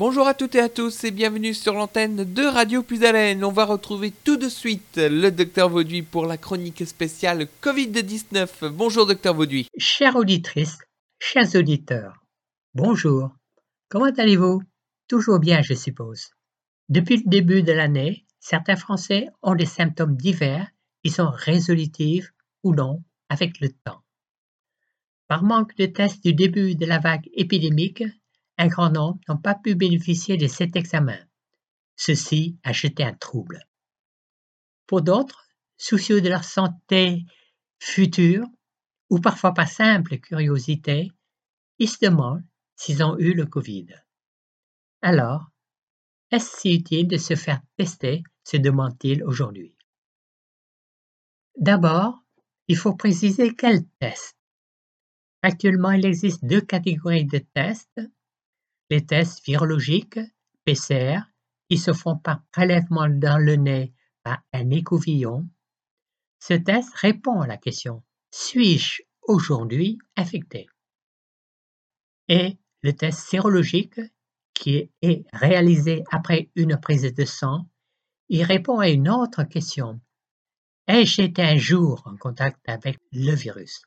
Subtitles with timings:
[0.00, 3.44] Bonjour à toutes et à tous et bienvenue sur l'antenne de Radio Plus Haleine.
[3.44, 8.70] On va retrouver tout de suite le docteur Vauduit pour la chronique spéciale Covid-19.
[8.70, 9.66] Bonjour docteur Vauduit.
[9.76, 10.78] Chère auditrice,
[11.18, 12.14] chers auditeurs,
[12.72, 13.28] bonjour.
[13.90, 14.62] Comment allez-vous?
[15.06, 16.30] Toujours bien, je suppose.
[16.88, 20.66] Depuis le début de l'année, certains Français ont des symptômes divers
[21.04, 22.32] qui sont résolutifs
[22.62, 24.00] ou non avec le temps.
[25.28, 28.02] Par manque de tests du début de la vague épidémique,
[28.60, 31.18] un grand nombre n'ont pas pu bénéficier de cet examen.
[31.96, 33.66] Ceci a jeté un trouble.
[34.86, 35.48] Pour d'autres,
[35.78, 37.24] soucieux de leur santé
[37.78, 38.44] future,
[39.08, 41.10] ou parfois par simple curiosité,
[41.78, 42.44] ils se demandent
[42.76, 43.86] s'ils ont eu le Covid.
[45.00, 45.46] Alors,
[46.30, 49.74] est-ce si utile de se faire tester se demande-t-il aujourd'hui?
[51.56, 52.22] D'abord,
[52.68, 54.36] il faut préciser quel test.
[55.40, 58.00] Actuellement, il existe deux catégories de tests
[58.90, 60.18] les tests virologiques,
[60.64, 61.20] PCR,
[61.68, 65.48] qui se font par prélèvement dans le nez par un écouvillon,
[66.40, 68.02] ce test répond à la question
[68.32, 70.66] Suis-je aujourd'hui infecté?
[72.28, 74.00] Et le test sérologique,
[74.54, 77.68] qui est réalisé après une prise de sang,
[78.28, 80.00] il répond à une autre question.
[80.86, 83.82] Ai-je été un jour en contact avec le virus?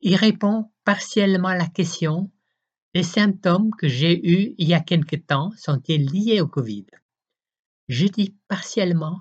[0.00, 2.30] Il répond partiellement à la question
[2.96, 6.86] les symptômes que j'ai eus il y a quelque temps sont-ils liés au Covid?
[7.88, 9.20] Je dis partiellement,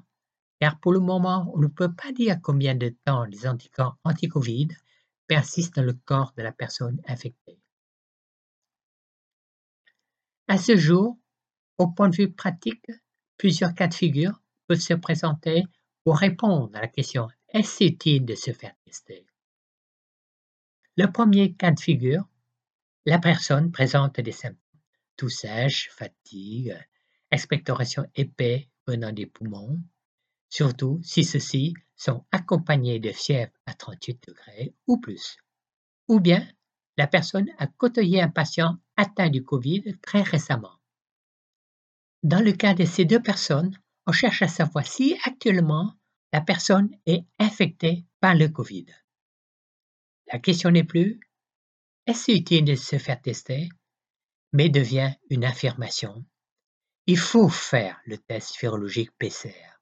[0.61, 4.69] car pour le moment, on ne peut pas dire combien de temps les anticorps anti-Covid
[5.27, 7.59] persistent dans le corps de la personne infectée.
[10.47, 11.17] À ce jour,
[11.77, 12.89] au point de vue pratique,
[13.35, 15.63] plusieurs cas de figure peuvent se présenter
[16.05, 19.25] pour répondre à la question est-ce utile de se faire tester?
[20.95, 22.25] Le premier cas de figure
[23.05, 24.59] la personne présente des symptômes
[25.17, 26.77] tout sèche, fatigue,
[27.31, 29.81] expectoration épais venant des poumons,
[30.49, 35.37] surtout si ceux-ci sont accompagnés de fièvre à 38 degrés ou plus.
[36.07, 36.47] Ou bien
[36.97, 40.79] la personne a côtoyé un patient atteint du Covid très récemment.
[42.23, 43.77] Dans le cas de ces deux personnes,
[44.07, 45.93] on cherche à savoir si actuellement
[46.31, 48.85] la personne est infectée par le Covid.
[50.31, 51.19] La question n'est plus
[52.07, 53.69] est-ce utile de se faire tester?
[54.53, 56.25] Mais devient une affirmation.
[57.07, 59.79] Il faut faire le test virologique PCR.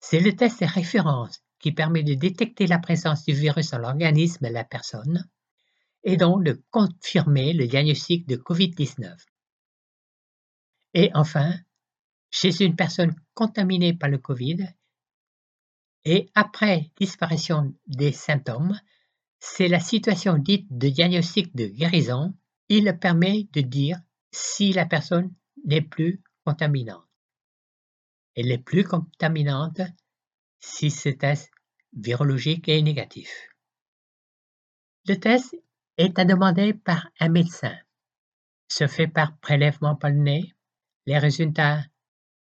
[0.00, 4.46] C'est le test de référence qui permet de détecter la présence du virus dans l'organisme
[4.46, 5.28] de la personne
[6.04, 9.16] et donc de confirmer le diagnostic de COVID-19.
[10.94, 11.52] Et enfin,
[12.30, 14.68] chez une personne contaminée par le COVID
[16.04, 18.78] et après disparition des symptômes,
[19.40, 22.34] c'est la situation dite de diagnostic de guérison.
[22.68, 23.98] Il permet de dire
[24.30, 25.34] si la personne
[25.64, 27.06] n'est plus contaminante.
[28.34, 29.80] Elle est plus contaminante
[30.60, 31.50] si ce test
[31.92, 33.30] virologique est négatif.
[35.06, 35.56] Le test
[35.96, 37.76] est à demander par un médecin.
[38.68, 40.54] Se fait par prélèvement par le nez.
[41.06, 41.82] Les résultats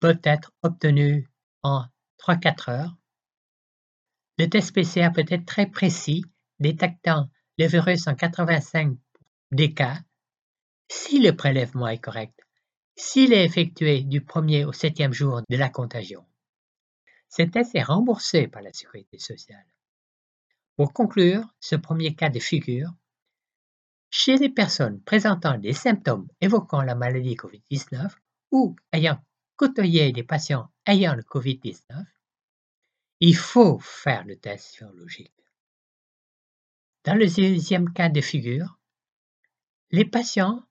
[0.01, 1.29] peuvent être obtenus
[1.63, 1.85] en
[2.19, 2.97] 3-4 heures.
[4.39, 6.25] Le test PCR peut être très précis
[6.59, 7.29] détectant
[7.59, 8.97] le virus en 85
[9.51, 9.99] des cas,
[10.89, 12.39] si le prélèvement est correct,
[12.97, 16.25] s'il est effectué du premier au septième jour de la contagion.
[17.29, 19.67] Ce test est remboursé par la sécurité sociale.
[20.77, 22.91] Pour conclure ce premier cas de figure,
[24.11, 28.15] chez les personnes présentant des symptômes évoquant la maladie COVID-19
[28.53, 29.21] ou ayant
[29.57, 32.05] côtoyé des patients ayant le COVID-19,
[33.21, 35.33] il faut faire le test sérologique.
[37.07, 38.81] Dans le deuxième cas de figure,
[39.93, 40.65] les patients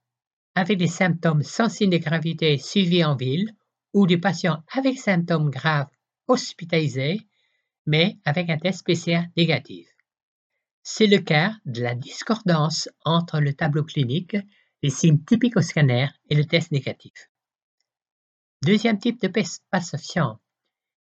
[0.54, 3.56] avec des symptômes sans signe de gravité suivis en ville
[3.94, 5.88] ou des patients avec symptômes graves
[6.28, 7.22] hospitalisés
[7.86, 9.88] mais avec un test PCR négatif.
[10.84, 14.36] C'est le cas de la discordance entre le tableau clinique,
[14.84, 17.30] les signes typiques au scanner et le test négatif.
[18.62, 19.32] Deuxième type de
[19.72, 20.42] patients,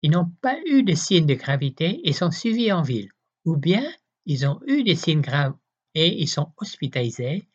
[0.01, 3.11] ils n'ont pas eu de signes de gravité et sont suivis en ville,
[3.45, 3.85] ou bien
[4.29, 5.57] ils ont eu des signes graves
[5.95, 7.49] et ils sont hospitalisés,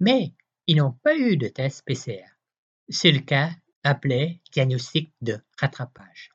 [0.00, 0.34] mais
[0.66, 2.26] ils n'ont pas eu de test PCR.
[2.88, 3.52] C'est le cas
[3.84, 6.32] appelé diagnostic de rattrapage.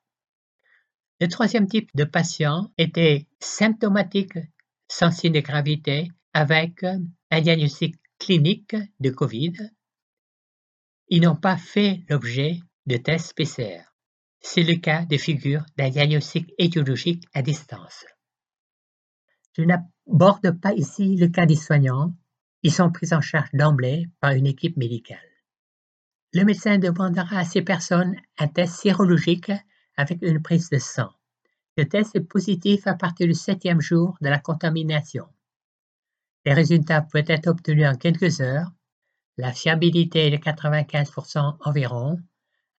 [1.19, 4.39] Le troisième type de patient était symptomatique
[4.87, 9.69] sans signe de gravité avec un diagnostic clinique de COVID.
[11.09, 13.83] Ils n'ont pas fait l'objet de tests PCR.
[14.39, 18.05] C'est le cas de figure d'un diagnostic étiologique à distance.
[19.53, 22.13] Je n'aborde pas ici le cas des soignants,
[22.63, 25.19] ils sont pris en charge d'emblée par une équipe médicale.
[26.33, 29.51] Le médecin demandera à ces personnes un test sérologique
[29.95, 31.11] avec une prise de sang.
[31.77, 35.27] Ce test est positif à partir du septième jour de la contamination.
[36.45, 38.71] Les résultats peuvent être obtenus en quelques heures.
[39.37, 42.19] La fiabilité est de 95% environ,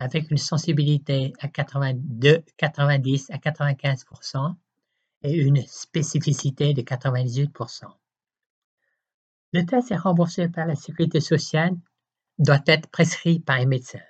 [0.01, 4.55] avec une sensibilité à 82, 90 à 95%
[5.25, 7.85] et une spécificité de 98%.
[9.53, 11.75] Le test est remboursé par la sécurité sociale,
[12.39, 14.01] doit être prescrit par un médecin.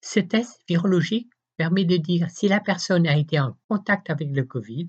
[0.00, 4.44] Ce test virologique permet de dire si la personne a été en contact avec le
[4.44, 4.88] Covid,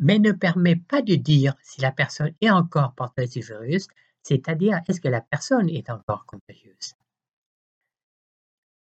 [0.00, 3.88] mais ne permet pas de dire si la personne est encore porteuse du virus,
[4.22, 6.94] c'est-à-dire est-ce que la personne est encore contagieuse.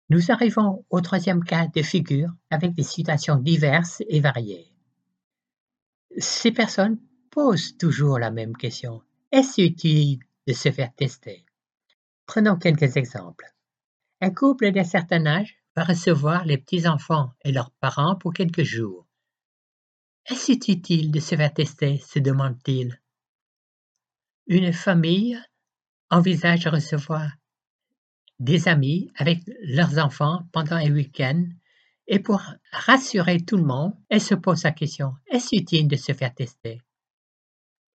[0.09, 4.71] Nous arrivons au troisième cas de figure avec des situations diverses et variées.
[6.17, 9.01] Ces personnes posent toujours la même question.
[9.31, 11.45] Est-ce utile de se faire tester?
[12.25, 13.45] Prenons quelques exemples.
[14.21, 19.05] Un couple d'un certain âge va recevoir les petits-enfants et leurs parents pour quelques jours.
[20.25, 21.97] Est-ce utile de se faire tester?
[21.99, 22.99] se demande-t-il.
[24.47, 25.39] Une famille
[26.09, 27.31] envisage de recevoir
[28.39, 31.45] des amis avec leurs enfants pendant un week-end
[32.11, 32.41] et pour
[32.71, 36.81] rassurer tout le monde, elle se pose la question, est-ce utile de se faire tester?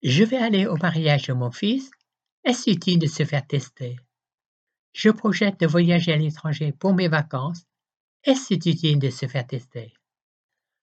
[0.02, 1.92] Je vais aller au mariage de mon fils,
[2.42, 4.00] est-ce utile de se faire tester?
[4.92, 7.62] Je projette de voyager à l'étranger pour mes vacances,
[8.24, 9.94] est-ce utile de se faire tester?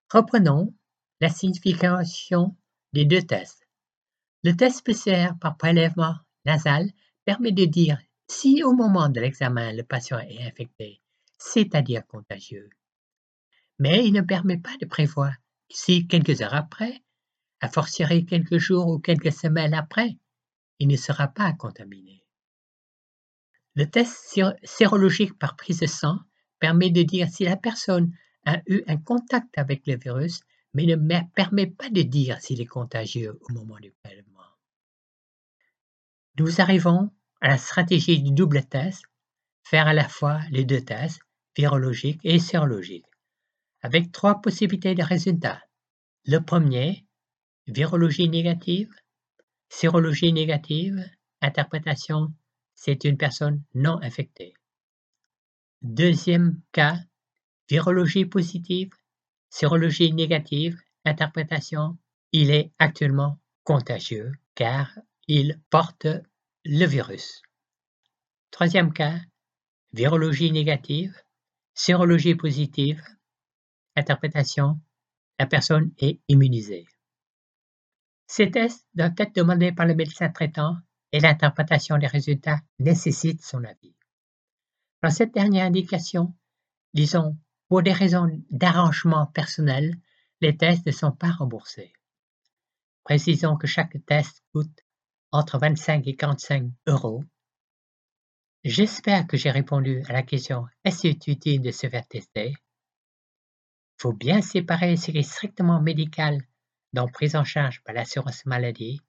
[0.09, 0.73] Reprenons
[1.19, 2.55] la signification
[2.93, 3.67] des deux tests.
[4.43, 6.15] Le test PCR par prélèvement
[6.45, 6.89] nasal
[7.25, 7.99] permet de dire
[8.29, 11.01] si au moment de l'examen le patient est infecté,
[11.37, 12.69] c'est-à-dire contagieux.
[13.79, 15.33] Mais il ne permet pas de prévoir
[15.69, 17.03] si quelques heures après,
[17.61, 20.17] à fortiori quelques jours ou quelques semaines après,
[20.79, 22.23] il ne sera pas contaminé.
[23.75, 26.19] Le test sérologique par prise de sang
[26.59, 28.11] permet de dire si la personne
[28.45, 30.41] a eu un contact avec le virus,
[30.73, 30.95] mais ne
[31.35, 34.37] permet pas de dire s'il est contagieux au moment du prélèvement.
[36.39, 39.03] Nous arrivons à la stratégie du double test,
[39.63, 41.19] faire à la fois les deux tests,
[41.55, 43.05] virologiques et sérologiques,
[43.81, 45.61] avec trois possibilités de résultats.
[46.25, 47.05] Le premier,
[47.67, 48.89] virologie négative,
[49.69, 51.03] sérologie négative,
[51.41, 52.33] interprétation,
[52.75, 54.53] c'est une personne non infectée.
[55.81, 56.97] Deuxième cas,
[57.69, 58.91] virologie positive,
[59.49, 61.97] sérologie négative, interprétation,
[62.31, 64.97] il est actuellement contagieux car
[65.27, 66.07] il porte
[66.65, 67.41] le virus.
[68.51, 69.19] Troisième cas,
[69.93, 71.15] virologie négative,
[71.73, 73.01] sérologie positive,
[73.97, 74.79] interprétation,
[75.39, 76.85] la personne est immunisée.
[78.27, 80.77] Ces tests doivent être demandés par le médecin traitant
[81.11, 83.95] et l'interprétation des résultats nécessite son avis.
[85.01, 86.35] Dans cette dernière indication,
[86.93, 87.37] disons,
[87.69, 89.95] pour des raisons d'arrangement personnel,
[90.41, 91.93] les tests ne sont pas remboursés.
[93.03, 94.85] Précisons que chaque test coûte
[95.31, 97.23] entre 25 et 45 euros.
[98.63, 102.53] J'espère que j'ai répondu à la question est-ce utile de se faire tester?
[103.97, 106.41] Faut bien séparer ce qui est strictement médical,
[106.93, 109.01] donc prise en charge par l'assurance maladie,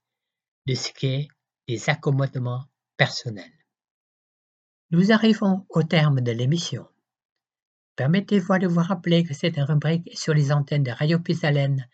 [0.66, 1.28] de ce qui est
[1.68, 2.64] des accommodements
[2.96, 3.52] personnels.
[4.90, 6.86] Nous arrivons au terme de l'émission.
[7.96, 11.86] Permettez-moi de vous rappeler que cette rubrique est sur les antennes de Radio Pisalène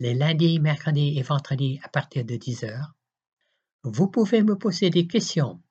[0.00, 2.94] les lundis, mercredis et vendredis à partir de 10 heures
[3.82, 5.62] vous pouvez me poser des questions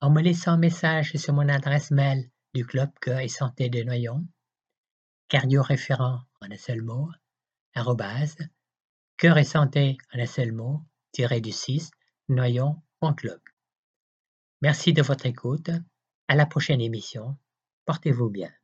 [0.00, 3.82] en me laissant un message sur mon adresse mail du Club Cœur et Santé de
[3.82, 4.24] Noyon,
[5.28, 7.10] cardio-référent en un seul mot,
[7.74, 8.36] arrobase,
[9.16, 11.90] cœur et santé en un seul mot, tiré du 6,
[12.28, 13.40] noyon.club.
[14.62, 15.70] Merci de votre écoute.
[16.28, 17.36] À la prochaine émission.
[17.84, 18.54] Portez-vous bien.